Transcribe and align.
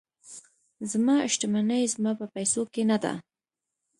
زما 0.91 1.15
شتمني 1.33 1.81
زما 1.93 2.11
په 2.19 2.25
پیسو 2.35 2.61
کې 2.73 2.83
نه 2.89 2.97
ده. 3.03 3.13